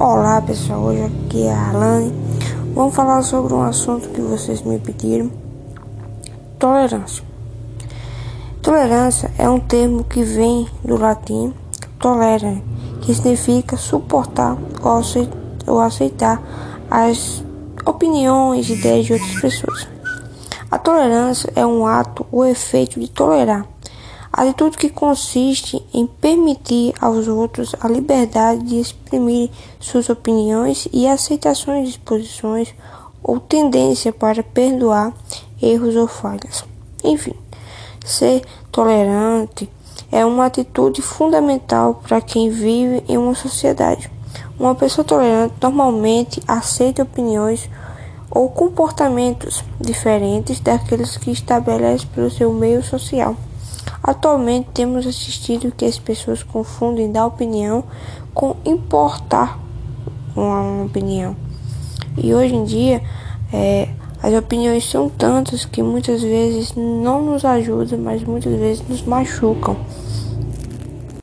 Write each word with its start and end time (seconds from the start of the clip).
Olá 0.00 0.40
pessoal, 0.40 0.82
hoje 0.82 1.02
aqui 1.02 1.42
é 1.42 1.52
a 1.52 1.70
Alane. 1.70 2.14
Vamos 2.72 2.94
falar 2.94 3.20
sobre 3.22 3.52
um 3.52 3.64
assunto 3.64 4.08
que 4.10 4.20
vocês 4.20 4.62
me 4.62 4.78
pediram: 4.78 5.28
tolerância. 6.56 7.24
Tolerância 8.62 9.28
é 9.36 9.48
um 9.48 9.58
termo 9.58 10.04
que 10.04 10.22
vem 10.22 10.68
do 10.84 10.96
latim 10.96 11.52
tolera, 11.98 12.62
que 13.00 13.12
significa 13.12 13.76
suportar 13.76 14.56
ou 15.66 15.80
aceitar 15.80 16.40
as 16.88 17.42
opiniões 17.84 18.70
e 18.70 18.74
ideias 18.74 19.04
de 19.04 19.14
outras 19.14 19.40
pessoas. 19.40 19.88
A 20.70 20.78
tolerância 20.78 21.52
é 21.56 21.66
um 21.66 21.84
ato 21.84 22.24
ou 22.30 22.46
efeito 22.46 23.00
de 23.00 23.08
tolerar 23.08 23.66
Atitude 24.38 24.78
que 24.78 24.88
consiste 24.88 25.84
em 25.92 26.06
permitir 26.06 26.94
aos 27.00 27.26
outros 27.26 27.74
a 27.80 27.88
liberdade 27.88 28.62
de 28.62 28.78
exprimir 28.78 29.50
suas 29.80 30.08
opiniões 30.08 30.86
e 30.92 31.08
aceitações 31.08 31.94
de 31.94 31.98
posições 31.98 32.72
ou 33.20 33.40
tendência 33.40 34.12
para 34.12 34.44
perdoar 34.44 35.12
erros 35.60 35.96
ou 35.96 36.06
falhas. 36.06 36.64
Enfim, 37.02 37.34
ser 38.06 38.44
tolerante 38.70 39.68
é 40.12 40.24
uma 40.24 40.46
atitude 40.46 41.02
fundamental 41.02 42.00
para 42.06 42.20
quem 42.20 42.48
vive 42.48 43.02
em 43.08 43.18
uma 43.18 43.34
sociedade. 43.34 44.08
Uma 44.56 44.76
pessoa 44.76 45.04
tolerante 45.04 45.54
normalmente 45.60 46.40
aceita 46.46 47.02
opiniões 47.02 47.68
ou 48.30 48.48
comportamentos 48.48 49.64
diferentes 49.80 50.60
daqueles 50.60 51.16
que 51.16 51.32
estabelece 51.32 52.06
pelo 52.06 52.30
seu 52.30 52.52
meio 52.52 52.84
social. 52.84 53.34
Atualmente 54.08 54.70
temos 54.72 55.06
assistido 55.06 55.70
que 55.70 55.84
as 55.84 55.98
pessoas 55.98 56.42
confundem 56.42 57.12
dar 57.12 57.26
opinião 57.26 57.84
com 58.32 58.56
importar 58.64 59.58
uma 60.34 60.84
opinião. 60.86 61.36
E 62.16 62.32
hoje 62.32 62.54
em 62.54 62.64
dia 62.64 63.02
é, 63.52 63.86
as 64.22 64.32
opiniões 64.32 64.88
são 64.88 65.10
tantas 65.10 65.66
que 65.66 65.82
muitas 65.82 66.22
vezes 66.22 66.74
não 66.74 67.22
nos 67.22 67.44
ajudam, 67.44 67.98
mas 67.98 68.24
muitas 68.24 68.58
vezes 68.58 68.88
nos 68.88 69.02
machucam. 69.02 69.76